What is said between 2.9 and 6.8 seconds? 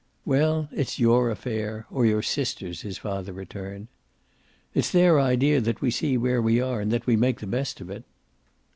father returned. "It's their idea that we see where we